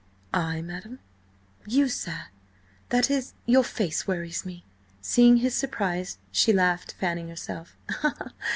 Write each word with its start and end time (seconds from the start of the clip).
"I, 0.33 0.63
madam?" 0.63 0.97
"You, 1.67 1.87
sir. 1.87 2.21
That 2.89 3.11
is, 3.11 3.33
your 3.45 3.63
face 3.63 4.07
worries 4.07 4.47
me." 4.47 4.63
Seeing 4.99 5.37
his 5.37 5.53
surprise, 5.53 6.17
she 6.31 6.51
laughed, 6.51 6.93
fanning 6.93 7.27
herself. 7.29 7.77